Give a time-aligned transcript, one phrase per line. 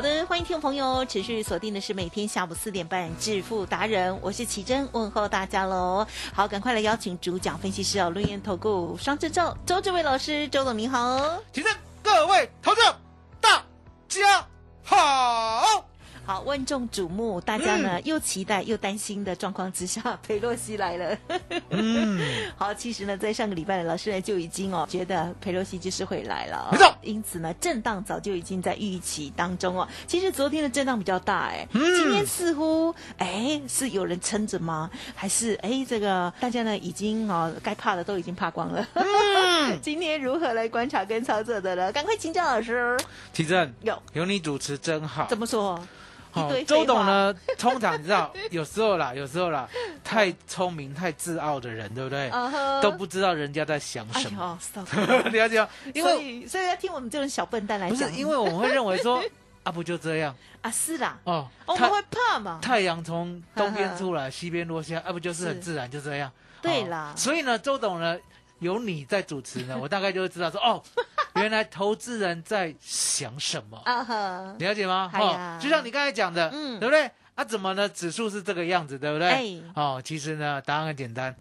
[0.00, 6.06] 好的，欢迎听众朋友持续锁定的是每天下午四点半致富达人，我是奇珍，问候大家喽。
[6.32, 11.38] 好，赶快来邀请主讲分析师哦，论言投顾双智照周志伟老师，周总您好。
[11.52, 11.70] 奇珍
[12.02, 12.80] 各位投资，
[13.42, 13.62] 大
[14.08, 14.46] 家
[14.82, 15.89] 好。
[16.24, 21.18] 好，万众瞩目，大家呢、又期待又担心的状况之下，裴洛西来了。
[21.70, 22.20] 嗯，
[22.56, 29.88] 好，其实呢，在上个礼拜呢，老师呢就已经哦觉得裴洛西就是会来了、没错因此呢，震荡早就已经在预期当中哦。
[30.06, 34.88] 其实昨天的震荡比较大，哎、嗯今天似乎哎是有人撑着吗？
[35.16, 38.86] 还是哎这个大家呢已经哦该怕的都已经怕光了？
[38.94, 41.90] 嗯 今天如何来观察跟操作的呢？
[41.90, 42.96] 赶快请教老师。
[43.32, 45.26] 提正有有你主持真好。
[45.28, 45.80] 怎么说？
[46.34, 47.06] 一好堆废话周董？
[47.06, 49.68] 呢，通常你知道， 有时候啦，有时候啦，
[50.04, 52.30] 太聪明、太自傲的人，对不对？
[52.82, 54.58] 都不知道人家在想哎什么。
[55.32, 55.68] 了解吗？
[55.94, 59.22] 因所为以所以要听我们这种小笨蛋来讲，不是因为我们会认为说
[59.62, 61.48] 啊，不就这样 啊是啦，哦？
[61.66, 62.58] 太我们会怕嘛？
[62.62, 66.28] 太阳从东边出来，西边落下，啊，不就是很自然就这样？
[66.28, 66.32] 哦
[66.62, 68.18] 对啦所以呢，周董呢，
[68.58, 70.82] 有你在主持呢，我大概就会知道说，哦，
[71.40, 73.82] 原来投资人在想什么。
[74.58, 75.10] 了解吗？
[75.12, 77.10] 哎呀就像你刚才讲的，嗯对不对？
[77.34, 77.88] 啊，怎么呢？
[77.88, 79.28] 指数是这个样子，对不对？
[79.28, 81.34] 哎哦，其实呢，答案很简单。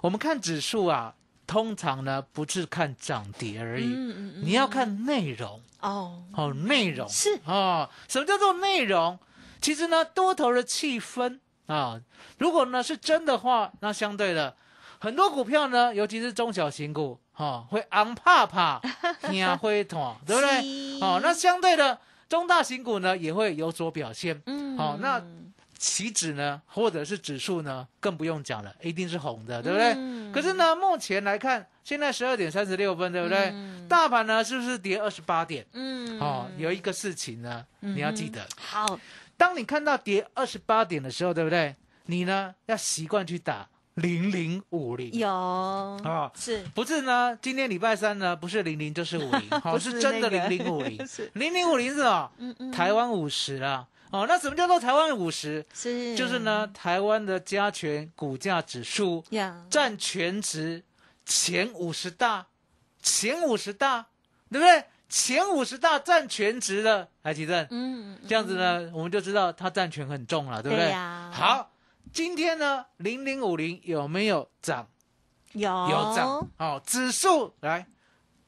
[0.00, 1.14] 我们看指数啊，
[1.46, 7.88] 通常呢不是看涨跌而已，嗯嗯嗯你要看内容哦，哦，内容是哦。
[8.08, 9.18] 什么叫做内容？
[9.60, 12.00] 其实呢，多头的气氛啊，
[12.38, 14.54] 如果呢是真的话，那相对的
[15.00, 17.18] 很多股票呢，尤其是中小型股。
[17.36, 18.80] 哦，会昂怕怕，
[19.28, 20.62] 惊灰团，对不对？
[20.62, 24.40] 是哦，那相对的中大型股呢也会有所表现。
[24.46, 25.22] 嗯好那
[25.76, 29.92] 期指呢，或者是指数呢，更不用讲了，一定是红的，对不对？
[29.96, 33.50] 嗯可是呢，目前来看，现在十二点三十六分，对不对？
[33.52, 35.66] 嗯大盘呢是不是跌二十八点？
[35.72, 38.98] 嗯哦，有一个事情呢，你要记得，好，
[39.36, 41.76] 当你看到跌二十八点的时候，对不对？
[42.06, 45.12] 你呢要习惯去打零零五零。
[45.12, 47.36] 有啊是不是呢？
[47.40, 51.30] 今天礼拜三呢，不是零零就是五零，好 不是是真的那个零零五零 是。
[51.34, 52.30] 零零五零是什么？
[52.38, 53.86] 嗯嗯台湾五十啊。
[54.10, 55.64] 哦，那什么叫做台湾五十？
[55.74, 60.84] 是就是呢，台湾的加权股价指数呀，占全值
[61.26, 62.46] 前五十大，
[63.02, 64.06] 前五十大，
[64.50, 64.84] 对不对？
[65.08, 70.92] 前五十大占全值的，来提正，嗯，这样子呢，我们就知道它占权很重了，对不对？
[70.92, 71.70] 好，
[72.14, 74.86] 今天呢，零零五零有没有涨？
[75.52, 76.48] 有有涨。
[76.58, 77.84] 哦，指数来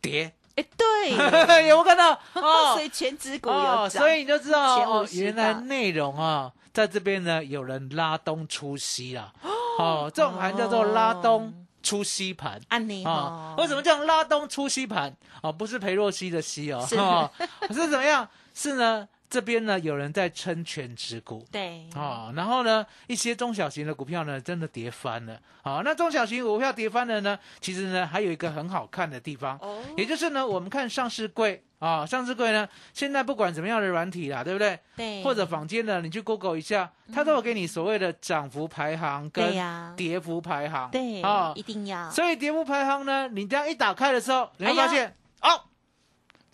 [0.01, 2.13] 跌，哎，对， 有没有看到？
[2.35, 9.33] 哦所以全指股有哦，涨，所以你就知道哦，原来内容啊，在这边呢有人拉东出西啦。
[9.81, 12.61] 哦，这种盘叫做拉东出西盘。
[12.69, 15.13] 安妮哦，，为什么叫拉东出西盘？
[15.43, 17.29] 哦，不是裴若曦的西哦，是哦
[17.71, 18.29] 是怎么样？
[18.55, 21.45] 是呢，这边呢有人在撑全指股。
[21.51, 25.41] 对，哦，然后呢，一些中小型的股票呢，真的跌翻了。
[25.63, 29.83] 好、那中小型股票跌翻了呢，其实呢，还有一个很好看的地方，哦。
[29.97, 31.63] 也就是呢，我们看上市柜。
[31.79, 34.81] 啊、上市柜呢，现在不管怎么样的软体啦，对不对？
[34.97, 40.91] 对，或者坊间呢，你去 Google 一下，它都有给你所谓的涨幅排行跟呀，跌幅排行。
[40.91, 45.65] 对啊、一定要，所以跌幅排行呢，你这样一打开的时候，你会发现，哦，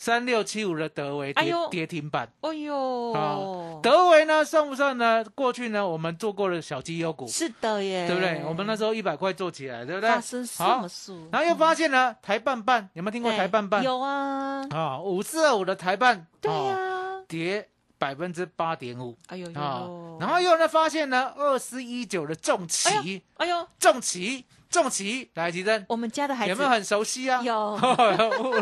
[0.02, 2.28] 三六七五的德维跌、哎跌停板。
[2.40, 3.38] 哎呦啊，
[3.80, 5.24] 德维呢算不算呢？
[5.32, 8.42] 过去呢，我们做过的小绩优股，是的耶，对不对？
[8.44, 10.10] 我们那时候一百块做起来，对不对？
[10.10, 11.16] 发生什好么，事？
[11.30, 13.80] 然后又发现呢，台半半有没有听过对台半半？
[13.84, 19.86] 有啊，啊，五四二五的台半，对哦呀，跌百分之八点五哎呦啊，，
[20.18, 27.42] 然后又呢发现呢，二四一九的重旗，哎呦，重旗，重旗，来吉珍，我们家的孩子有没有很熟悉啊？
[27.42, 27.78] 有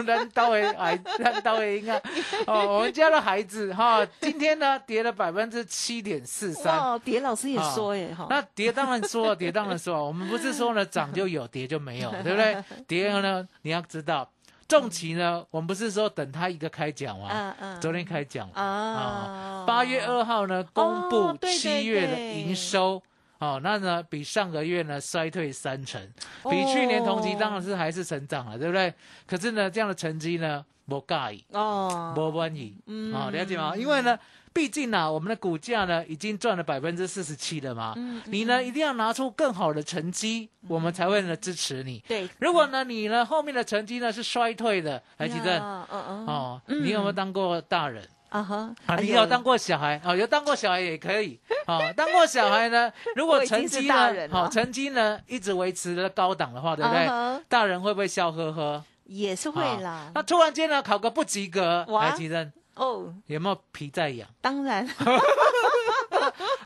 [0.05, 2.01] 人都会孩，人都会应啊。
[2.49, 6.77] 哦，我们家的孩子哈，今天呢跌了百分之七点四三。
[6.77, 12.57] 哦，跌老师也说耶哈，那跌当然说， 跌当然说，我们不是说呢 涨就有，跌就没有， 对不对？
[12.89, 14.29] 跌呢，你要知道，
[14.67, 17.29] 重旗呢，我们不是说等他一个开奖吗？
[17.31, 23.01] 嗯嗯昨天开奖嘛啊，哦，八月二号呢公布七月的对营收。
[23.41, 26.01] 哦，那呢比上个月呢衰退三成，
[26.49, 28.93] 比去年同期当然是还是成长了，对不对？
[29.27, 33.13] 可是呢这样的成绩呢不介意，哦，不满意，嗯。
[33.15, 33.75] 啊、了解吗？
[33.75, 34.19] 因为呢，
[34.53, 42.03] 毕竟呢、我们的股价呢已经赚了百分之四十七了嘛，嗯你呢一定要拿出更好的成绩，我们才会呢支持你。
[42.07, 46.27] 对，如果呢你呢后面的成绩呢是衰退的，来吉正，嗯嗯。
[46.27, 48.07] 哦，嗯你有没有当过大人？
[48.31, 57.07] 啊哈，你有当过小孩啊、有当过小孩也可以啊、当过小孩呢， 如果成绩呢，大人好、成绩呢一直维持的高档的话，对不对？
[57.49, 58.83] 大人会不会笑呵呵？
[59.05, 60.23] 也是会啊啦那。
[60.23, 64.29] 突然间呢考个不及格，来提升哦，有没有皮在痒？
[64.41, 64.87] 当然，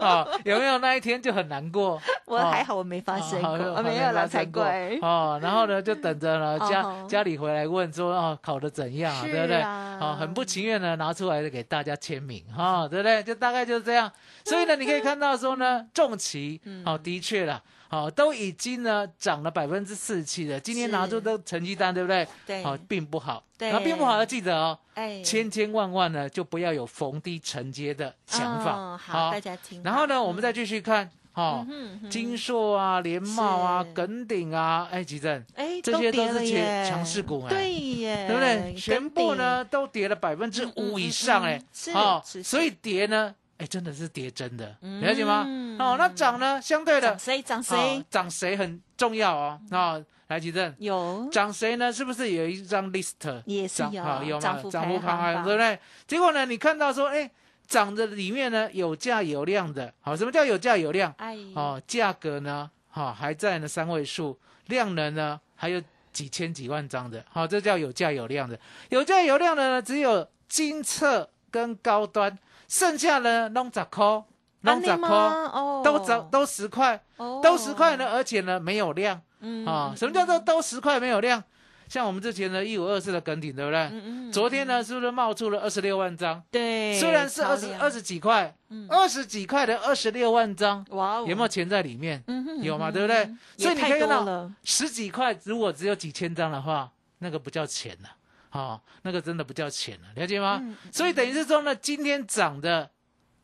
[0.24, 2.00] 哦，有没有那一天就很难过？
[2.26, 4.98] 我还好，我没发生过，没有了才怪。
[5.00, 9.56] 哦，然后呢，就等着呢 家哦家里回来问说哦考的怎样啊，对不对？
[9.60, 13.22] 啊哦，很不情愿的拿出来给大家签名哈，对不对？
[13.22, 14.10] 就大概就是这样。
[14.44, 17.60] 所以呢，你可以看到说呢，重旗嗯哦，的确啦。
[17.94, 20.58] 哦，都已经呢涨了百分之四十七了。
[20.58, 22.26] 今天拿出的成绩单，对不对？
[22.44, 23.44] 对哦，并不好。
[23.56, 28.72] 对那并不好要记得哦，哎，千千万万呢就不要有逢低承接的想法。
[28.72, 29.80] 哦好，大家听。
[29.84, 38.74] 然后呢，我们再继续看，哦，嗯哼金硕啊、联茂啊、是耿鼎啊，哎，吉正，哎，这些都是耶强强势股哎对耶，对不对？
[38.74, 45.46] 全部呢都跌了百分之五以上，哎是所以跌呢，哎，真的是跌真的，嗯了解吗？
[45.78, 50.74] 哦，那涨呢，相对的涨，谁涨哦谁涨谁很重要哦，那，来吉正。
[50.78, 51.92] 有涨谁呢？
[51.92, 53.42] 是不是有一张 list？
[53.46, 53.82] 也是
[54.24, 55.78] 有涨幅排行，榜对不对？
[56.06, 57.30] 结果呢，你看到说，哎，
[57.66, 61.14] 涨的里面呢有价有量的，好，什么叫有价有量？
[61.18, 65.80] 哎哦，价格呢，好、还在呢三位数，量能呢还有
[66.12, 68.58] 几千几万张的，好、这叫有价有量的。
[68.88, 72.36] 有价有量的呢，只有金策跟高端，
[72.74, 74.24] 剩下的弄十块，
[74.62, 75.80] 弄十块，哦。
[75.84, 77.40] 都涨都十块，哦。
[77.40, 79.20] 都十块呢，而且呢没有量。
[79.38, 81.40] 嗯啊、什么叫做都十块没有量？
[81.88, 83.78] 像我们之前的一五二四的梗顶，对不对？
[83.92, 86.42] 嗯昨天呢，是不是冒出了二十六万张？
[86.50, 92.20] 对，虽然是二十二十几块嗯，二十几块的二十六万张，哇哦，有没有钱在里面？
[92.26, 93.30] 嗯哼有嘛，对不对？
[93.56, 98.08] 所以你可以看到十几块，如果只有几千张的话，那个不叫钱了，
[98.54, 100.58] 哦，那个真的不叫钱了，了解吗？
[100.62, 102.88] 嗯所以等于是说呢，今天涨的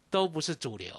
[0.09, 0.95] 都不是主流，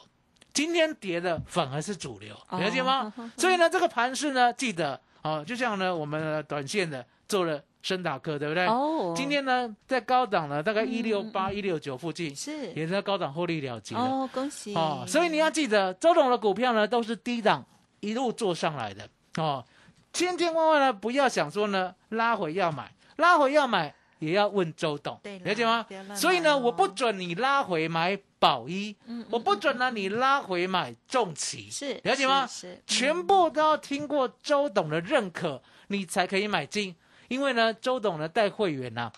[0.54, 3.12] 今天跌的反而是主流，哦了解吗？
[3.38, 8.68] 所以呢，这个盘势呢，记得哦，就像呢我们的短线的做了深打课，对不对？
[8.68, 14.02] 哦，今天呢，在高档呢，大概嗯一六八、一六九附近，是也是在高档获利了结了。
[14.02, 17.66] 哦，恭喜哦，所以你要记得，周董的股票呢都是低档
[18.02, 19.66] 一路做上来的哦，
[20.12, 25.86] 千千万万呢不要想说呢拉回要买，拉回要买也要问周董对，了解吗？
[26.16, 32.46] 所以呢，我不准你拉回买宝一，嗯我不准呢你拉回买重旗，是了解吗？
[32.48, 36.96] 是是全部都要听过周董的认可，你才可以买进。
[37.30, 39.12] 因为呢，周董呢带会员呐、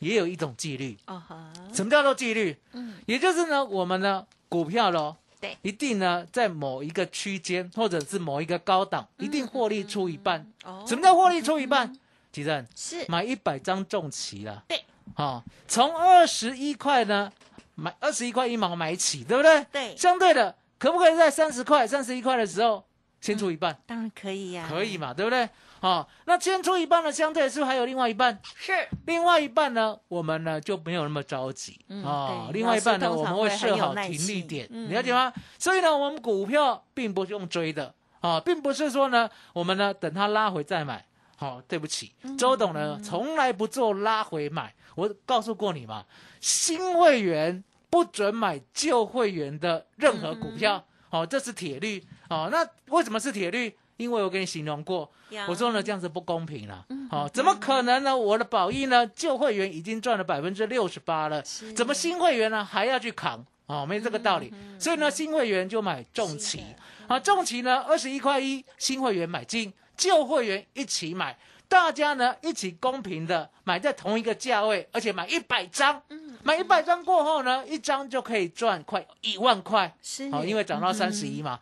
[0.00, 0.98] 也有一种纪律。
[1.06, 2.56] 哦哈，什么叫做纪律？
[2.72, 10.46] 嗯也就是呢，我们呢股票咯，对一定呢在某一个区间或者是某一个高档，一定获利出一半。
[10.64, 11.96] 哦什么叫获利出一半？
[12.32, 14.82] 吉正是买一百张重旗了，对，
[15.16, 17.30] 哦，从二十一块呢
[17.74, 19.64] 买二十一块一毛买起，对不对？
[19.70, 22.82] 对相对的，可不可以在三十块、三十一块的时候
[23.20, 23.78] 先出一半？
[23.86, 25.48] 当然可以呀，可以嘛，对不对？
[25.80, 28.40] 哦，那先出一半呢，相对是不是还有另外一半？
[28.54, 28.72] 是
[29.04, 32.50] 另外一半呢，我们呢就没有那么着急、嗯哦。
[32.52, 35.32] 另外一半呢，我们会设好停利点，嗯了解吗？
[35.58, 41.04] 所以呢，我们股票并不是用追的啊、并不是说呢，我们呢等它拉回再买。
[41.42, 44.72] 好、对不起，嗯周董呢从来不做拉回买。
[44.94, 46.04] 我告诉过你嘛，
[46.40, 50.84] 新会员不准买旧会员的任何股票。
[51.10, 52.00] 哦，这是铁律。
[52.30, 53.76] 哦，那为什么是铁律？
[53.96, 55.10] 因为我跟你形容过，
[55.48, 56.86] 我说呢，这样子不公平了。
[57.10, 58.16] 好哦，怎么可能呢？
[58.16, 61.42] 我的宝益呢，旧会员已经赚了百分之六十八了，
[61.74, 63.44] 怎么新会员呢还要去扛？
[63.66, 64.50] 哦，没这个道理。
[64.52, 66.64] 嗯所以呢，新会员就买重旗。
[67.08, 69.72] 啊，重旗呢二十一块一，新会员买进，
[70.02, 76.02] 旧会员一起买，大家呢一起公平的买在同一个价位，而且买一百张。
[76.08, 79.94] 嗯买一百张过后呢，一张就可以赚快一万块。
[80.02, 81.60] 是哦，因为涨到三十一嘛，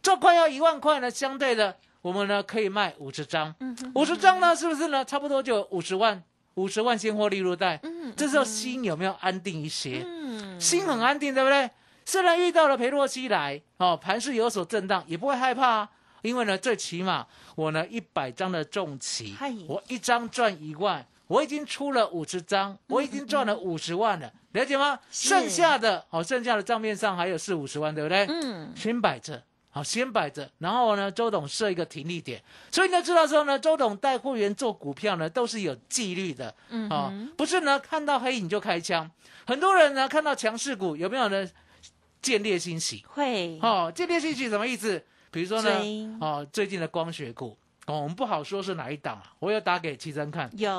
[0.00, 5.04] 这快要一万块呢，相对的，我们呢可以卖五十张，嗯五十张呢是不是呢？
[5.04, 6.22] 差不多就有五十万，
[6.54, 7.80] 五十万现货利入袋。
[7.82, 10.04] 嗯这时候心有没有安定一些？
[10.06, 11.68] 嗯心很安定，对不对？
[12.04, 15.88] 虽然遇到了裴洛西来，哦，盘势有所震荡，也不会害怕啊，
[16.22, 19.36] 因为呢，最起码我呢一百张的重旗，
[19.68, 24.98] 我一张赚一万，我已经出了五十张，我已经赚了五十万了，了解吗？
[25.10, 28.26] 剩下的哦，剩下的账面上还有四五十万，对不对？
[28.28, 39.10] 嗯，先摆着，好，先摆着，然后呢，周董设一个停利点，所以呢，知道说呢，周董带会员做股票呢，都是有纪律的，嗯啊、哼不是呢看到黑影就开枪，
[39.46, 41.48] 很多人呢看到强势股有没有呢？
[42.22, 43.02] 见猎心喜？
[43.08, 45.02] 会，哦，见猎心喜什么意思？
[45.30, 45.70] 比如说呢，
[46.20, 47.56] 哦，最近的光学股，
[47.86, 50.70] 哦，我们不好说是哪一档啊，我有打给奇珍看有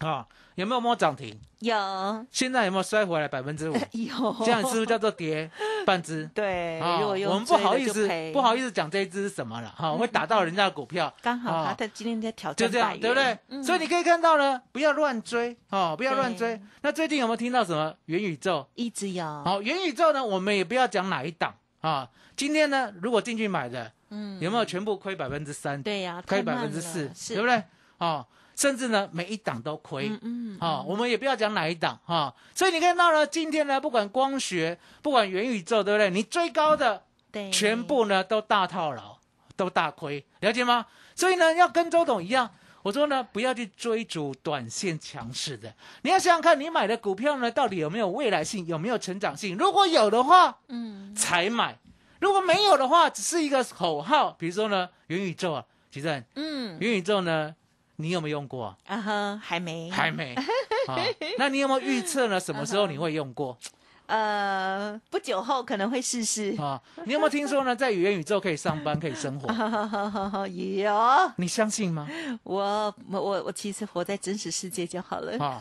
[0.00, 1.38] 啊、有没有摸涨停？
[1.60, 3.74] 有现在有没有摔回来百分之五？
[3.92, 5.48] 有，这样是不是叫做跌
[5.86, 6.28] 半只？
[6.34, 13.38] 对，啊如果用我们不好意思不好意思讲这一只是什么了哈，会打到人家的股票，刚好啊他的今天在挑就这样，战对不对？
[13.48, 16.60] 嗯所以你可以看到呢，不要乱追哦，不要乱追。
[16.80, 18.66] 那最近有没有听到什么元宇宙？
[18.74, 22.08] 一直有，好，元宇宙呢，我们也不要讲哪一档啊。
[22.42, 25.80] 今天呢，如果进去买的，嗯有没有全部亏百分之三？
[25.80, 27.46] 对呀，亏百分之四对不？
[27.46, 27.62] 对？
[27.98, 30.08] 哦，甚至呢，每一档都亏。
[30.08, 36.10] 嗯嗯，啊、我们也不要讲哪一档哈、所以你看到呢，今天呢，不管光学，不管元宇宙，对不对？
[36.10, 39.18] 你追高的，对，全部呢都大套牢，
[39.54, 40.86] 都大亏，了解吗？
[41.14, 42.50] 所以呢，要跟周董一样，
[42.82, 45.72] 我说呢，不要去追逐短线强势的，
[46.02, 49.56] 你要想想看，你买的股票呢，到底有没有未来性，有没有成长性？
[49.56, 51.74] 如果有的话，嗯，才买；
[52.22, 54.30] 如果没有的话，只是一个口号。
[54.38, 57.52] 比如说呢，元宇宙啊，其实嗯元宇宙呢，
[57.96, 58.76] 你有没有用过啊？
[58.86, 60.32] 啊哈，还没，还没
[60.86, 60.96] 啊？
[61.36, 62.38] 那你有没有预测呢？
[62.38, 63.58] 什么时候你会用过
[64.06, 66.80] 呃，不久后可能会试试，啊？
[67.06, 69.48] 你有没有听说呢，在元宇宙可以上班，可以生活？
[70.46, 72.08] 有，你相信吗？
[72.44, 75.60] 我我我我其实活在真实世界就好了，啊，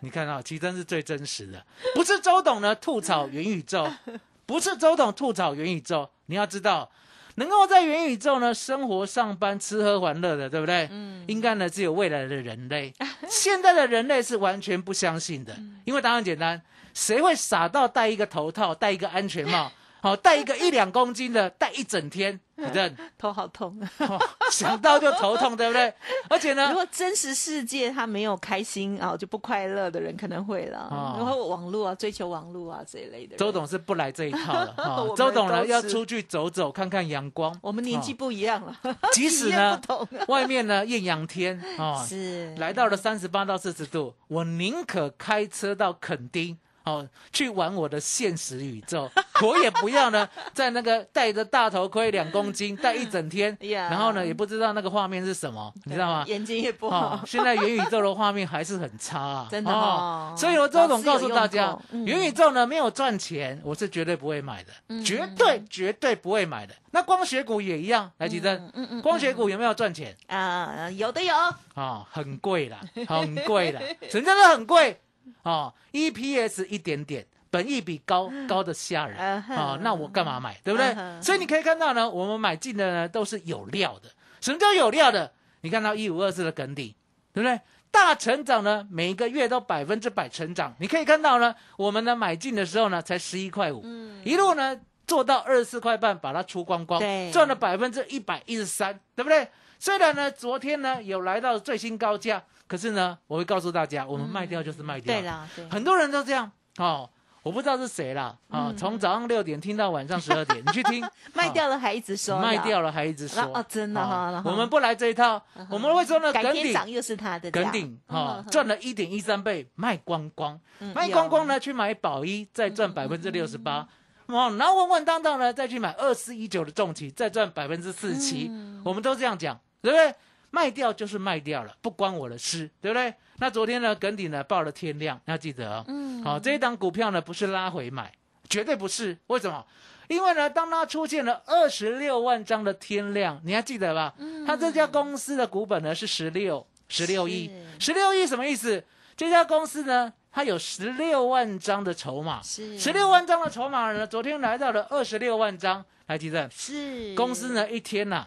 [0.00, 1.62] 你看啊，其实真是最真实的，
[1.94, 3.86] 不是周董呢吐槽元宇宙，
[4.50, 6.90] 不是周董吐槽元宇宙，你要知道，
[7.36, 10.88] 能够在元宇宙呢生活、上班、吃喝玩乐的，对不对？
[10.90, 12.92] 嗯，应该呢只有未来的人类，
[13.30, 16.60] 现在的人类是完全不相信的，因为答案简单，
[16.92, 19.70] 谁会傻到戴一个头套、戴一个安全帽？
[20.02, 23.78] 好，带一个一两公斤的，带一整天，反正、头好痛。
[23.98, 24.18] 哦、
[24.50, 25.92] 想到就头痛，对不对？
[26.28, 30.88] 而且呢如，果真实世界他没有开心啊，就不快乐的人可能会了。
[30.90, 33.38] 哦然后网络啊，追求网络啊这一类的人。
[33.38, 37.54] 周董是不来这一套了 哈、周董呢要出去走走，看看阳光。
[37.60, 38.74] 我们年纪哦不一样了，
[39.12, 39.80] 即使呢
[40.28, 46.56] 外面呢艳阳天啊，是来到了三十八到四十度，我宁可开车到垦丁。
[46.90, 49.10] 哦，去玩我的现实宇宙，
[49.42, 56.24] 我也不要呢，在那个戴着大头盔两公斤， 戴一整天，呀然后呢也不知道那个画面是什么，你知道吗？
[56.26, 60.34] 眼睛也不哦好，，现在元宇宙的画面还是很差、啊，真的哦。
[60.36, 66.74] 所以我周总告诉大家元宇宙呢没有赚钱，我是绝对不会买的，嗯绝对绝对不会买的。
[66.92, 70.16] 那光学股也一样，来吉珍，嗯嗯光学股有没有赚钱？
[70.26, 71.32] 啊，有的有，
[71.74, 73.80] 啊、很贵啦，很贵啦，
[74.10, 74.98] 什么叫做很贵
[75.42, 77.26] 啊、EPS 一点点。
[77.52, 80.56] 本益比高高的吓人啊、那我干嘛买？
[80.62, 84.08] 对不对所以你可以看到呢，我们买进的呢都是有料的。
[84.40, 85.32] 什么叫有料的？
[85.62, 86.94] 你看到一五二四的梗底，
[87.32, 87.60] 对不对？
[87.90, 90.72] 大成长呢，每一个月都百分之百成长。
[90.78, 99.48] 你可以看到呢，我们呢买进的时候呢才十一块五，嗯一路呢做到二十四块半，把它出光光对，赚了百分之一百一十三，对不对？
[99.80, 105.12] 虽然呢昨天呢有来到最新高价，可是呢我会告诉大家，我们卖掉就是卖掉。
[105.12, 106.48] 对啦，对，很多人都这样
[106.78, 107.10] 哦。
[107.42, 123.88] 我不知道是谁啦，啊、嗯从早上六点听到晚上十二点， 你去听，卖哦掉了还一直说，卖掉了还一直说哦真的哈我们不来这一套，我们会说呢，改耿鼎天涨又是他的，耿鼎哈嗯赚了一点一三倍，卖光光，嗯卖光光呢去买宝一，再赚百分之六十八。
[124.26, 128.48] 哦，然后稳稳当当呢，再去买二四一九的重企，再赚百分之四十七。
[128.50, 130.14] 嗯我们都这样讲，对不对？
[130.50, 133.12] 卖掉就是卖掉了，不关我的事，对不对？
[133.38, 135.84] 那昨天呢，耿鼎呢报了天量，要记得哦。
[135.88, 138.12] 嗯好、这一档股票呢不是拉回买，
[138.48, 139.16] 绝对不是。
[139.28, 139.64] 为什么？
[140.08, 144.12] 因为呢，当它出现了二十六万张的天量，你还记得吧？
[144.18, 148.84] 嗯它这家公司的股本呢是十六十六亿，十六亿什么意思？
[149.16, 155.84] 这家公司呢，它有十六万张的筹码，是十六万张的筹码呢，昨天来到了二十六万张。
[156.06, 158.26] 来，记得是公司呢一天呐、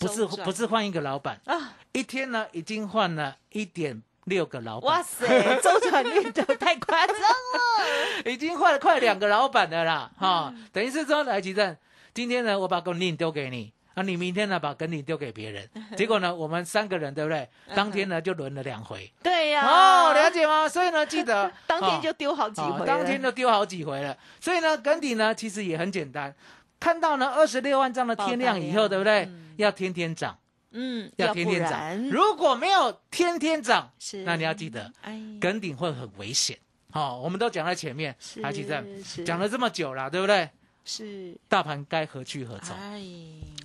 [0.00, 4.90] 不是不是换一个老板，啊，一天呢已经换了一点六个老板。
[4.90, 5.26] 哇塞，
[5.62, 11.76] 周转率都太夸张了， 已经换了快两个老板的啦，哈、等于是说，来吉正，
[12.14, 17.46] 今天呢，我把耿鼎丢给你，啊，你明天呢把耿鼎丢给别人， 结果呢，我们三个人对不对？
[17.74, 20.66] 当天呢就轮了两回，对呀，哦，了解吗？
[20.68, 22.00] 所以呢，记得当天哦。
[22.02, 24.16] 就丢好几哦回了，当天就丢好几回了。
[24.40, 26.34] 所以呢，耿鼎呢其实也很简单，
[26.80, 29.26] 看到呢二十六万张的天量以后，对不对？
[29.26, 30.36] 嗯要天天涨。
[30.72, 32.08] 嗯，要天天涨。
[32.08, 36.56] 如果没有天天涨，是那你要记得哎，跟顶会很危险。
[36.92, 40.48] 好、我们都讲在前面，是台积电是讲了这么久了，对不对？
[40.84, 42.74] 是大盘该何去何从？
[42.76, 43.02] 哎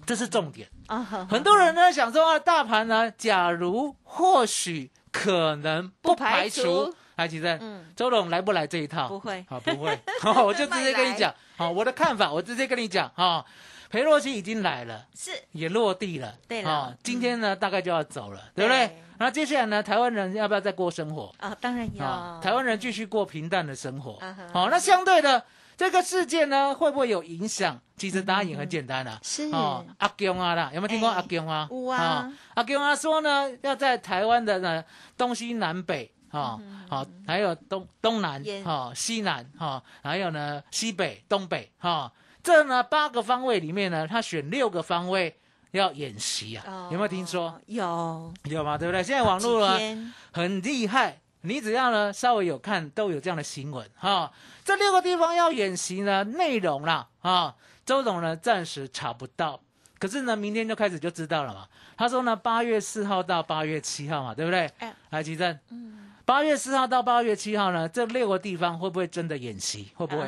[0.05, 0.67] 这是重点。
[0.87, 9.07] 啊，很很多人呢想说啊，大盘呢，假如或许可能不排除除，台积电，嗯周董来不来这一套？
[9.07, 13.45] 不会好，不会，好， 我就直接跟你讲，好，我的看法，我直接跟你讲，哈，
[13.89, 19.01] 裴洛西已经来了，是也落地了，对了啊，今天呢大概就要走了，对不对对？
[19.17, 21.33] 然后接下来呢，台湾人要不要再过生活？
[21.39, 24.19] 啊，当然啊要，台湾人继续过平淡的生活。
[24.51, 25.41] 好，那相对的
[25.77, 27.79] 这个事件呢，会不会有影响？
[27.95, 29.17] 其实答案也很简单啦。
[29.23, 31.67] 是哦，阿公啊啦，有没有听过哎阿公啊？
[31.71, 34.83] 有啊哦阿公啊说呢，要在台湾的呢
[35.17, 36.11] 东西南北。
[36.39, 42.11] 啊，好，还有东东南也，哈，西南，哈，还有呢西北、东北，哈，
[42.43, 45.39] 这呢八个方位里面呢，他选六个方位
[45.71, 47.59] 要演习啊，哦有没有听说？
[47.67, 48.77] 有有吗？
[48.77, 49.01] 对不对？
[49.01, 49.79] 现在网络啊，
[50.31, 51.21] 很厉害。
[51.41, 54.31] 你只要呢稍微有看，都有这样的新闻哈、
[54.63, 59.61] 这六个地方要演习呢，内容啦啊，周董呢暂时查不到，
[59.99, 61.67] 可是呢明天就开始就知道了嘛。
[61.97, 64.65] 他说呢八月四号到八月七号嘛，对不对？
[64.79, 65.59] 哎来，吉正，
[66.25, 69.91] 八月四号到八月七号呢，这六个地方会不会真的演习？
[69.95, 70.27] 会不会？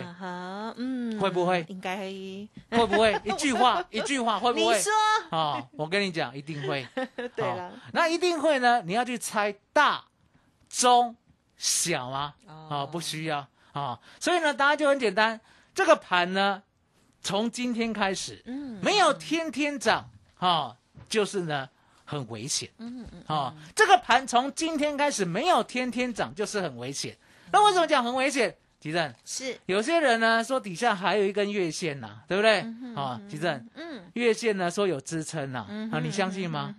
[0.77, 3.19] 嗯，会不会应该会不会？
[3.25, 4.75] 一句话，一句话，会不会？
[4.75, 4.91] 你说
[5.31, 6.83] 啊、我跟你讲，一定会。
[6.95, 7.03] 好
[7.35, 8.81] 对了，那一定会呢？
[8.85, 10.03] 你要去猜大、
[10.69, 11.15] 中、
[11.57, 12.35] 小吗？
[12.69, 15.39] 啊、不需要啊、所以呢，答案就很简单。
[15.73, 16.61] 这个盘呢，
[17.21, 20.75] 从今天开始，嗯没有天天涨啊、
[21.09, 21.69] 就是呢
[22.09, 27.15] 很危险嗯嗯啊、这个盘从今天开始没有天天涨，就是很危险。
[27.51, 28.55] 那为什么讲很危险？
[28.79, 32.61] 吉正，是有些人呢说底下还有一根月线呐、对不对？
[32.61, 36.73] 嗯啊、吉正，嗯月线呢说有支撑呐、啊，你相信吗？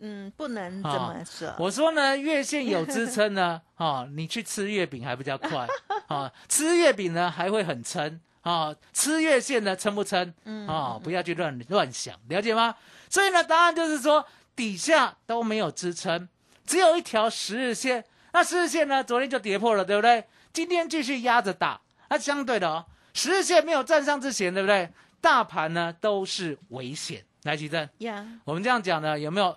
[0.00, 5.68] 嗯不能这啊么说，我说呢，月线有支撑呢， 哦，你去吃月饼还比较快，
[6.08, 10.32] 啊、 吃月饼呢还会很撑，啊、吃月线呢撑不撑？
[10.44, 12.74] 嗯啊、不要去乱乱想，了解吗？
[13.10, 16.28] 所以呢，答案就是说底下都没有支撑，
[16.66, 20.24] 只有一条十日线，那十日线呢，昨天就跌破了，对不对？
[20.52, 22.84] 今天继续压着打，那相对的哦，
[23.14, 24.90] 十日线没有站上之前，对不对？
[25.20, 27.24] 大盘呢都是危险。
[27.44, 27.88] 来，吉正。
[27.98, 29.56] 呀，我们这样讲呢，有没有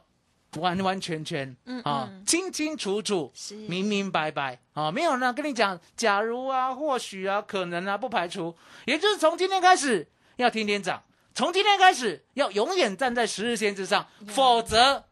[0.58, 3.31] 完完全全嗯啊嗯清清楚楚、
[3.67, 4.91] 明明白白啊？
[4.91, 8.55] 没有呢，跟你讲，假如啊，或许啊，可能啊，不排除，
[8.86, 11.03] 也就是从今天开始要天天涨，
[11.36, 15.04] 从今天开始要永远站在十日线之上，否则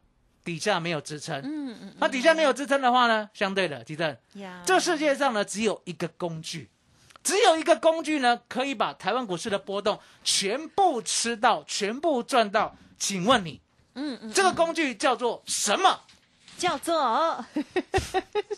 [0.42, 1.36] 底下没有支撑。
[1.44, 6.70] 嗯嗯那底下没有支撑的话呢，相对的，吉正，呀，这世界上呢只有一个工具，
[7.24, 12.74] 只有一个工具呢可以把台湾股市的波动全部吃到，全部赚到。
[12.98, 13.60] 请问你？
[13.96, 16.00] 嗯嗯，这个工具叫做什么？
[16.58, 17.46] 叫做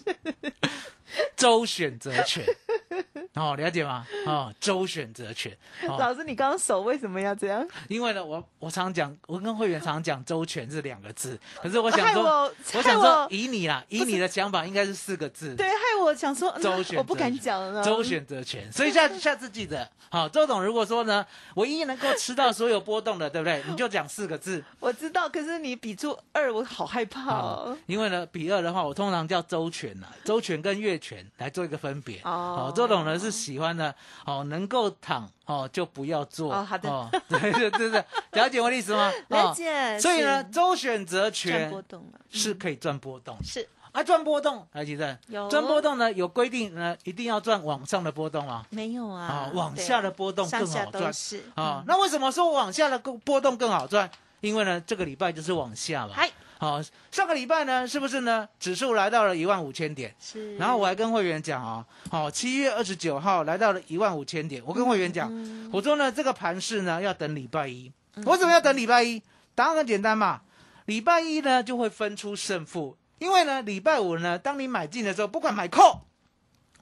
[1.36, 2.43] 周选择权。
[3.36, 4.06] 哦，了解吗？
[4.25, 5.51] 哦，周选择权。
[5.88, 7.67] 哦，老师，你刚刚手为什么要这样？
[7.89, 15.54] 因为呢，我我常讲，我跟会员常讲“周全”这两个字，可是我想说，我，我想说，以你啦，以你的想法，应该是四个字。
[15.56, 17.84] 对，害我想说，嗯周我不敢讲了。
[17.84, 23.63] 周选择权，所以下下次记得，好，周董如果说呢，唯一能够吃到所有波动的，对不对？
[23.68, 27.78] 你就讲四个字，我知道，可是你比出二，我好害怕哦。
[27.88, 32.20] 因为呢，比二的话，我通常叫周全呐，周全跟月全来做一个分别。
[32.24, 33.94] 哦周董呢是喜欢呢，
[34.26, 36.54] 哦，能够躺哦就不要坐。
[36.54, 39.12] 哦好的 对对对对，了解我的意思吗？
[39.30, 40.00] 了哦解。
[40.00, 48.67] 所以呢，周选择赚权波动了，是可以赚波动，是啊，赚波动，来吉正，有赚波动呢有规定呢，一定要赚往上的波动啊？
[48.69, 49.51] 没有啊啊，？
[49.53, 51.79] 往下的波动更好赚是啊。
[51.79, 54.12] 嗯那为什么说往下的波动更好赚？
[54.41, 56.13] 因为呢，这个礼拜就是往下嘛。
[56.13, 58.45] 嗨，好，上个礼拜呢，是不是呢？
[58.60, 60.58] 指数来到了一万五千点，是。
[60.58, 67.89] 然后我还跟会员讲啊，好，七月二十九号来到了一万五千点，我跟会员讲，嗯我说呢，这个盘势呢要等礼拜一。
[68.25, 69.23] 为什么要等礼拜一？
[69.55, 70.41] 答案很简单嘛，
[70.86, 76.01] 礼拜一呢就会分出胜负，因为呢礼拜五呢，当你买进的时候，不管买 call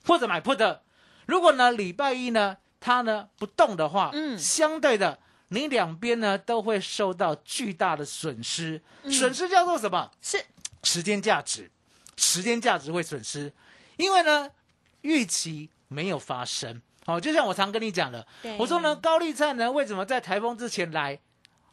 [0.05, 0.79] 或者买 put，
[1.25, 4.37] 如果呢礼拜一呢它呢不动的话，嗯。
[4.37, 5.19] 相对的
[5.49, 10.11] 你两边呢都会受到巨大的损失，损失叫做什么？
[10.21, 10.43] 是。
[10.83, 11.71] 时间价值，
[12.17, 13.53] 时间价值会损失，
[13.95, 14.49] 因为呢
[15.01, 16.81] 预期没有发生。
[17.05, 18.25] 好、就像我常跟你讲的，
[18.57, 21.19] 我说呢高丽菜呢为什么在台风之前来，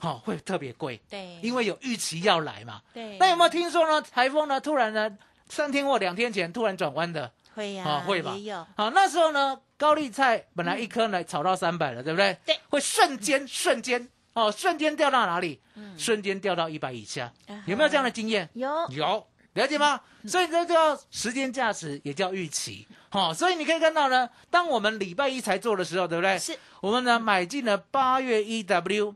[0.01, 2.81] 好、会特别贵，对，因为有预期要来嘛。
[2.93, 4.01] 对，那有没有听说呢？
[4.03, 5.11] 台风呢突然呢
[5.49, 7.31] 三天或两天前突然转弯的？
[7.55, 7.85] 会呀？
[7.85, 12.37] 啊会吧也有好，那时候呢高丽菜本来一颗呢炒到三百了，对不对？
[12.47, 15.61] 对，会瞬间瞬间哦，瞬间掉到哪里？
[15.75, 18.49] 嗯瞬间掉到一百以下，啊有没有这样的经验？
[18.55, 20.01] 有有，了解吗？
[20.27, 22.87] 所以这叫时间价值，也叫预期。
[23.11, 26.39] 好、所以你可以看到呢，当我们礼拜一才做的时候，对不对？
[26.39, 29.15] 是我们呢买进了八月 EW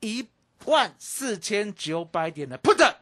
[0.00, 0.26] 一
[0.64, 2.94] 万四千九百点的 put，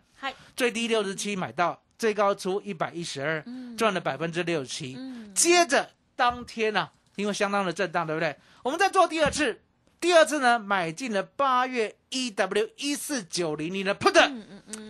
[0.57, 3.44] 最低六十七买到，最高出一百一十二，
[3.76, 4.94] 赚了百分之六十七。
[4.98, 5.33] 嗯。
[5.35, 8.37] 接着当天呢、因为相当的震荡，对不对？
[8.62, 9.61] 我们再做第二次，
[10.00, 14.12] 第二次呢买进了八月 EW 一四九零零的 put，、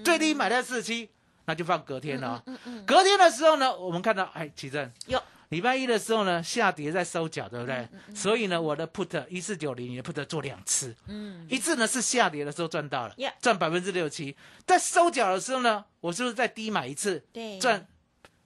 [0.04, 1.08] 最嗯低买在四七，
[1.46, 2.58] 那就放隔天了、哦。
[2.86, 5.22] 隔天的时候呢，我们看到，哎，奇正，有
[5.54, 7.88] 礼拜一的时候呢，下跌在收脚，对不对？
[8.08, 11.46] 嗯所以呢，我的 put 一四九零零的 put 做两次，嗯。
[11.48, 14.36] 一次呢是下跌的时候赚到了赚百分之六七，
[14.66, 17.56] 在收脚的时候呢，我是不是再低买一次，对。
[17.60, 17.86] 赚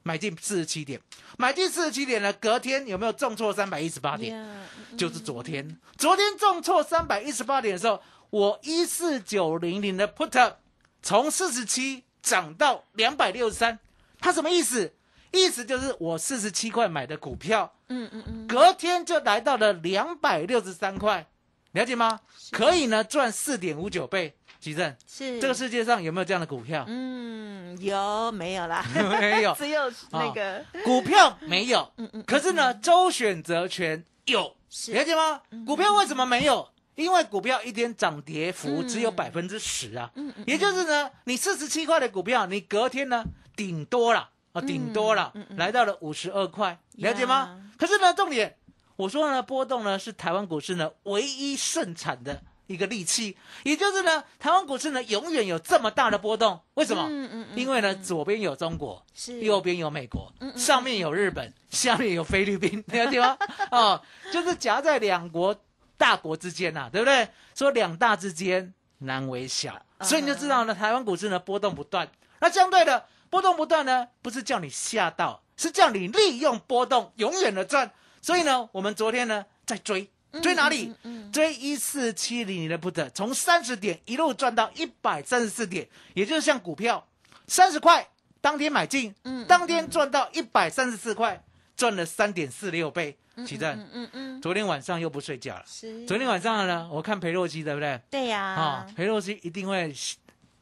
[0.02, 1.00] 买进四十七点，
[1.38, 4.36] 买进四十七点呢，隔天有没有重挫三百一十八点？
[4.36, 4.66] 呀
[4.98, 10.56] 就是昨天，昨天重挫三百一十八点的时候，我一四九零零的 put
[11.02, 13.78] 从四十七涨到两百六十三，
[14.20, 14.92] 它什么意思？
[15.32, 21.26] 意思就是我四十七块买的股票，嗯嗯嗯，隔天就来到了两百六十三块，
[21.72, 22.20] 了解吗？
[22.50, 24.34] 可以呢赚四点五九倍。
[24.60, 26.84] 吉正，是这个世界上有没有这样的股票？
[26.88, 28.84] 嗯有没有啦？
[28.92, 35.40] 没有， 只有那个股票没有，嗯嗯可是呢，周选择权有，是了解吗？
[35.64, 36.68] 股票为什么没有？
[36.96, 40.10] 因为股票一天涨跌幅嗯只有百分之十啊，
[40.44, 47.60] 也就是呢，你四十七块的股票，你隔天呢，顶多了啊，顶多了，来到了五十二块，了解吗？
[47.78, 48.56] 可是呢，重点，
[48.96, 52.42] 我说呢，波动呢是台湾股市呢唯一盛产的。
[52.68, 57.06] 一个利器，也就是呢，台湾股市呢永远有这么大的波动，为什么？
[57.08, 63.38] 嗯嗯嗯因为呢，左边有中国，是右边有美国，嗯嗯上面有日本，下面有菲律宾，了解吗？
[63.72, 65.58] 哦，就是夹在两国
[65.96, 67.26] 大国之间呐、对不对？
[67.54, 72.06] 说两大之间难为小，嗯所以你就知道呢，台湾股市呢波动不断。
[72.38, 77.90] 那相对的波动不断呢，不是叫你吓到，是叫你利用波动永远的赚。
[78.20, 80.10] 所以呢，我们昨天呢在追。
[80.42, 80.94] 追哪里？
[81.32, 87.08] 追一四七零零的 put，从三十点一路赚到一百三十四点，也就是像股票
[87.46, 88.06] 三十块
[88.42, 91.42] 当天买进，嗯当天赚到一百三十四块，
[91.74, 93.16] 赚了三点四六倍。
[93.46, 95.62] 奇正，嗯嗯嗯昨天晚上又不睡觉了。
[95.64, 97.98] 是昨天晚上呢，我看裴洛西，对不对？
[98.10, 99.94] 对呀啊，裴洛西一定会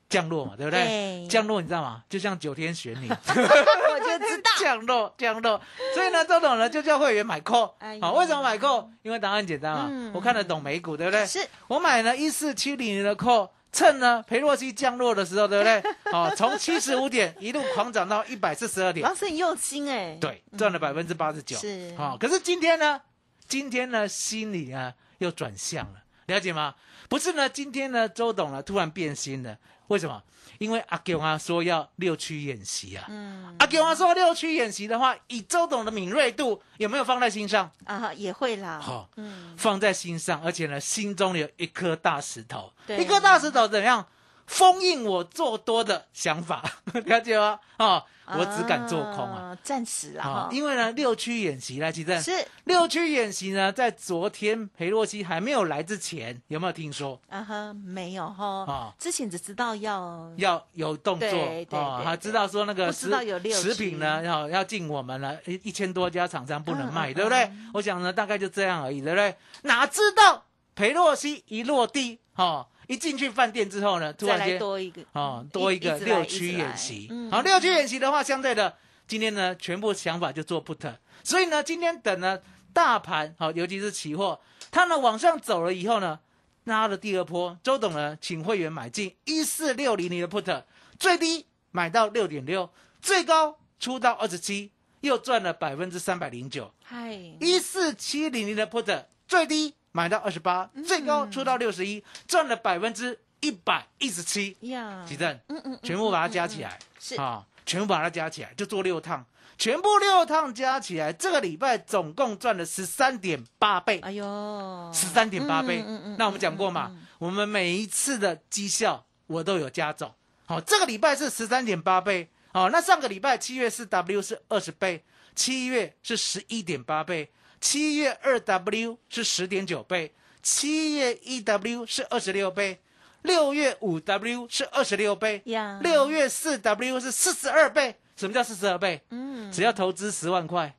[0.09, 0.85] 降落嘛，对不对？
[0.85, 2.03] 对降落你知道吗？
[2.09, 5.61] 就像九天玄女， 我就知道 降落降落。
[5.95, 7.73] 所以呢，周董呢就叫会员买 call。
[8.01, 8.89] 好，为什么买 call？
[9.03, 11.27] 因为答案简单啊，嗯我看得懂美股，对不对？
[11.27, 15.83] 是我买了一四七零零的 call，趁呢裴洛西降落的时候，对不对？
[16.13, 21.57] 好， 从七十五点一路狂涨到一百四十二点老，师很用心哎，对，赚了百分之八十九。
[21.57, 23.01] 是好，可是今天呢，
[23.49, 26.75] 今天呢心里啊又转向了，了解吗？
[27.09, 29.57] 不是呢，今天呢周董呢突然变心了，
[29.89, 30.23] 为什么？
[30.59, 37.71] 因为阿强啊说要六区演习啊，嗯阿强啊说六区演习的话，以周董的敏锐度，有没有放在心上？
[37.85, 44.07] 啊也会啦，好、嗯放在心上，而且呢，心中有一颗大石头，对一颗大石头怎样
[44.47, 46.65] 封印我做多的想法？
[47.05, 47.59] 了解吗？
[47.79, 49.41] 哦，我只敢做空啊。
[49.41, 52.21] 啊，暂时啦啊，，因为呢，六区演习来，其实。
[52.21, 52.33] 是。
[52.65, 57.21] 六区演习呢，在昨天裴洛西还没有来之前，有没有听说？
[57.29, 58.65] 啊哈没有哈。
[58.65, 67.51] 啊，之前只知道要要有动作对对知道说那个食知道有食品呢，要要进我们了，一一千多家厂商不能卖，对不对？
[67.75, 69.37] 我想呢，大概就这样而已，对不对？
[69.63, 77.11] 哪知道裴洛西一落地，哦，一进去饭店之后呢，突然间多一个哦，嗯多一个六区演习。
[77.31, 78.77] 好，六区演习的话，相对的，
[79.09, 80.95] 今天呢，全部想法就做 put，
[81.25, 82.39] 所以呢，今天等呢
[82.73, 86.21] 大盘好，尤其是期货，它呢往上走了以后呢，
[86.65, 90.63] 拉了第二波，周董呢请会员买进一四六零零的 put，
[90.99, 92.71] 最低买到六点六，
[93.01, 94.71] 最高出到二十七，
[95.01, 96.73] 又赚了百分之三百零九。
[96.85, 104.55] 嗨一四七零零的 put 最低买到二十八，最高出到六十一，赚了百分之一百一十七。
[104.61, 107.15] 呀，奇正，嗯嗯，全部把它加起来，是。
[107.17, 109.25] 啊，全部把它加起来，就做六趟，
[109.57, 115.79] 全部六趟加起来，这个礼拜总共赚了十三点八倍，哎呦，十三点八倍。
[115.79, 116.17] 嗯嗯嗯。
[116.19, 125.03] 那我们讲过嘛，我们每一次的绩效我都有加总，好，这个礼拜是十三点八倍，好，那上个礼拜七月四 W 是二十倍，
[125.35, 127.31] 七月是十一点八倍，
[127.61, 132.81] 七月二 W 是十点九倍，七月一 W 是二十六倍，
[133.23, 135.43] 六月五 W 是二十六倍，
[135.81, 137.97] 六月四 W 是四十二倍。
[138.17, 139.03] 什么叫四十二倍？
[139.11, 140.75] 嗯，只要投资十万块，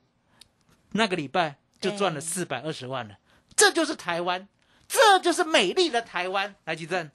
[0.92, 3.16] 那个礼拜就赚了四百二十万了。
[3.54, 4.48] 这就是台湾，
[4.88, 6.54] 这就是美丽的台湾。
[6.64, 7.10] 来，吉正，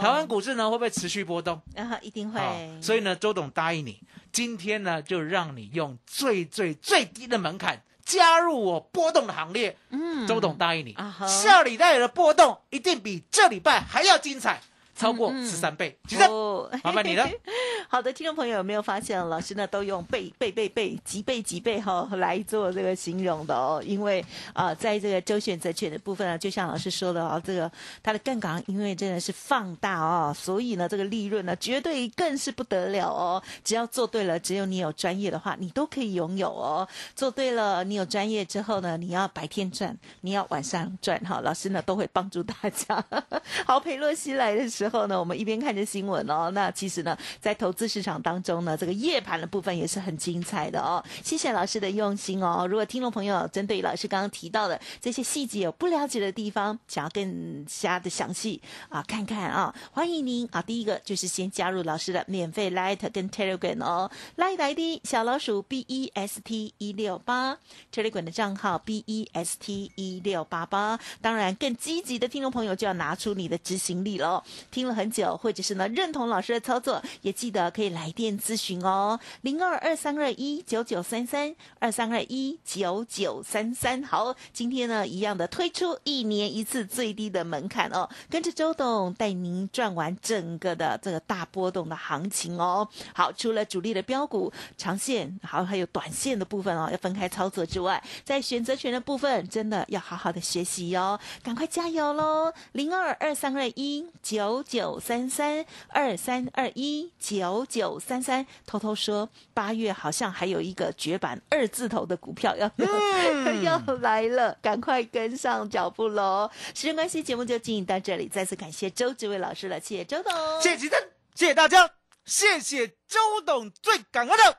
[0.00, 1.60] 台湾股市呢会不会持续波动？
[1.76, 2.40] 啊，一定会，
[2.82, 9.76] 所以呢，周董答应你，今天呢就让你用最最最低的门槛加入我波动的行列。
[9.90, 10.26] 嗯。
[10.26, 14.60] 周董答应你，啊下礼拜的波动一定比这礼拜还要精彩，
[15.02, 15.98] 超过十三倍。
[16.28, 17.28] 哦麻烦你了。
[17.88, 23.82] 好的，听众朋友有没有发现，老师呢都用倍倍倍倍几倍几倍哈、来做这个形容的哦？
[23.84, 24.20] 因为
[24.52, 27.70] 啊、呃在这个周选择权的部分呢，就像老师说的哦，这个
[28.02, 33.42] 它的杠杆因为真的是放大哦，所以呢这个利润呢绝对更是不得了哦。
[33.64, 36.88] 只要做对了，只有你有专业的话，你都可以拥有哦。
[37.14, 43.04] 做对了，你有专业之后呢，你要白天赚，你要晚上赚哈，老师呢都会帮助大家。
[43.66, 51.02] 好，裴洛西来的时候呢，我们一边看着新闻哦，那其实呢，在投资市场当中呢，这个夜盘的部分也是很精彩的哦。
[51.22, 52.66] 谢谢老师的用心哦。
[52.68, 60.62] 如果听众朋友针对老师刚刚提到的这些细节有不了解的地方，想要更加的详细啊看看啊，欢迎您啊。
[60.62, 67.58] 第一个就是先加入老师的免费 Light 跟 Telegram 哦，Light ID 小老鼠 B E S T 一六八
[67.92, 70.98] ，Telegram 的账号 B E S T 一六八八。
[71.20, 74.42] 当然，更积极的听众朋友就要拿出你的执行力喽。
[74.72, 84.02] 听了很久，或者是呢认同老师的操作，也记得可以来电咨询哦，零二二三二一九九三三二三二一九九三三。
[84.02, 92.88] 好，今天呢一样的推出一年一次最低的门槛哦，跟着周董带您赚完整个的这个大波动的行情哦。
[93.14, 102.52] 好，除了主力的标股、长线，好还有短线的部分哦，要分开操作之外，在选择权的部分，真的要好好的学习哦，赶快加油喽！
[102.72, 112.70] 零二二三二一九九三三二三二一九九三三，偷偷说，八月好像还有一个绝版二字头的股票要、
[113.62, 116.50] 要来了，赶快跟上脚步喽！
[116.74, 121.00] 时间关系，节目就进行到这里，再次感谢周志伟老师了，谢谢周董，谢谢吉正，
[121.34, 121.90] 谢谢大家，
[122.24, 124.58] 谢谢周董，最感恩的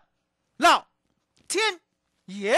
[0.57, 0.87] 老
[1.47, 1.79] 天
[2.25, 2.57] 爷。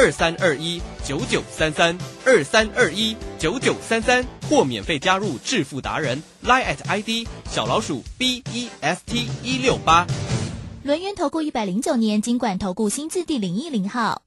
[0.00, 10.06] 二三二一九九三三二三二一九九三三，或免费加入致富达人 Line at ID 小老鼠 B E S T 一六八。
[10.84, 14.22] 轮源投顾一百零九年金管投顾新字第零一零号。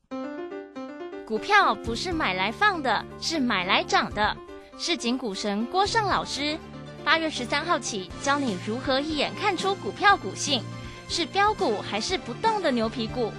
[1.25, 4.35] 股票不是买来放的，是买来涨的。
[4.77, 6.59] 市井股神郭胜老师，
[7.05, 10.61] 八月十三号起教你如何一眼看出股票股性，
[11.07, 13.31] 是标股还是不动的牛皮股，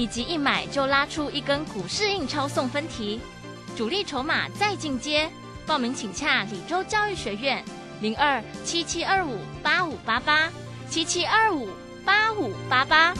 [0.00, 3.20] 以及一买就拉出一根股市印钞送分题，
[3.76, 5.30] 主力筹码再进阶。
[5.66, 7.62] 报名请洽李州教育学院
[8.00, 10.50] 零二七七二五八五八八
[10.88, 11.68] 七七二五
[12.02, 13.12] 八五八八。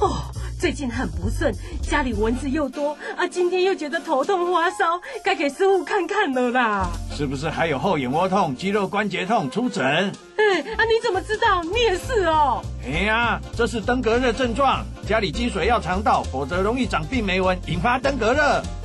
[0.00, 6.88] 哦，最近很不顺，家里蚊子又多啊，今天又觉得头痛发烧，该给师傅看看了啦。
[7.16, 9.48] 是不是还有后眼窝痛、肌肉关节痛？
[9.48, 9.84] 出诊。
[9.84, 11.62] 哎啊，你怎么知道？
[11.62, 12.60] 你也是哦。
[12.84, 18.42] 哎呀，这是登革热症状，家里积水要常倒，否则容易长病媒蚊，引发登革热。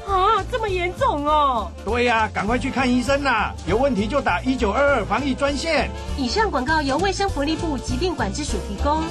[0.08, 1.72] 啊，这么严重哦。
[1.84, 3.52] 对呀、赶快去看医生啦！
[3.68, 5.90] 有问题就打一九二二防疫专线。
[6.16, 9.04] 以上广告由卫生福利部疾病管制署提供。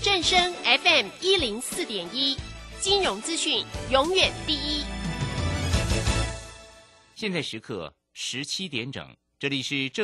[0.00, 2.36] 正声 FM 一零四点一，
[2.80, 4.84] 金融资讯永远第一。
[7.16, 9.96] 现在时刻十七点整，这里是正。